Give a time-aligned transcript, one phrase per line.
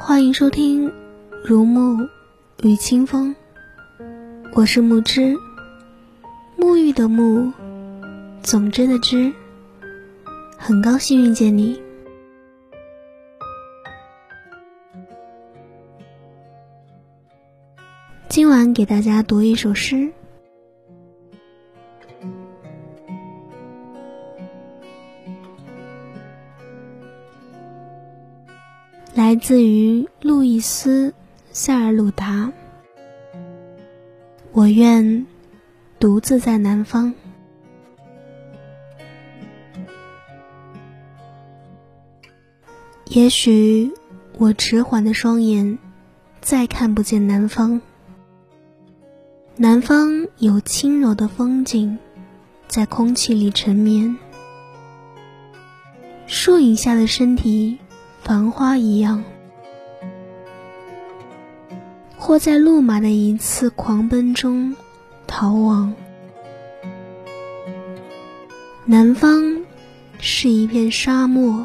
[0.00, 0.88] 欢迎收听
[1.44, 2.08] 《如沐
[2.62, 3.34] 与清风》，
[4.54, 5.36] 我是木之，
[6.56, 7.52] 沐浴的沐，
[8.40, 9.32] 总之的之，
[10.56, 11.82] 很高兴遇见你。
[18.28, 20.12] 今晚给大家读一首诗。
[29.18, 31.10] 来自于路易斯·
[31.50, 32.52] 塞尔鲁达。
[34.52, 35.26] 我愿
[35.98, 37.12] 独自在南方。
[43.06, 43.92] 也许
[44.36, 45.80] 我迟缓的双眼
[46.40, 47.80] 再看不见南方。
[49.56, 51.98] 南方有轻柔的风景，
[52.68, 54.16] 在空气里沉眠。
[56.28, 57.80] 树影下的身体。
[58.28, 59.24] 繁花一样，
[62.18, 64.76] 或在路马的一次狂奔中
[65.26, 65.94] 逃亡。
[68.84, 69.64] 南方
[70.18, 71.64] 是一片沙漠，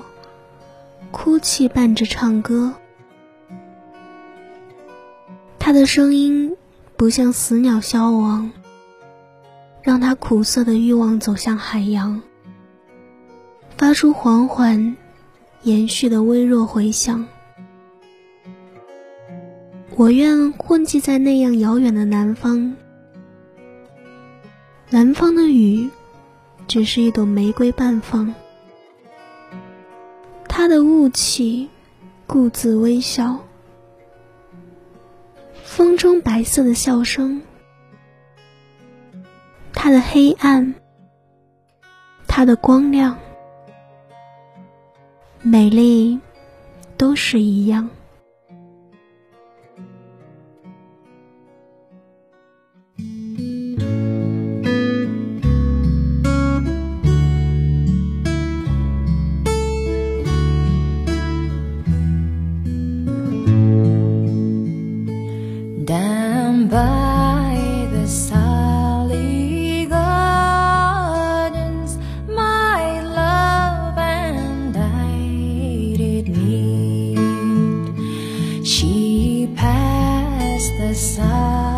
[1.12, 2.74] 哭泣伴着唱歌。
[5.60, 6.56] 他的声音
[6.96, 8.52] 不像死鸟消亡，
[9.82, 12.22] 让他苦涩的欲望走向海洋，
[13.76, 14.96] 发出缓缓。
[15.64, 17.26] 延续的微弱回响，
[19.96, 22.76] 我愿混迹在那样遥远的南方。
[24.90, 25.90] 南方的雨，
[26.68, 28.34] 只是一朵玫瑰半放，
[30.50, 31.70] 它的雾气，
[32.28, 33.40] 故自微笑。
[35.64, 37.42] 风中白色的笑声，
[39.72, 40.76] 它的黑暗，
[42.28, 43.18] 它的光亮。
[45.46, 46.18] 美丽，
[46.96, 47.90] 都是一样。
[80.84, 81.73] The sun.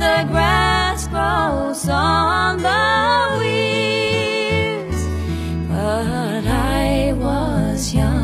[0.00, 5.02] The grass grows on the weeds.
[5.68, 8.19] But I was young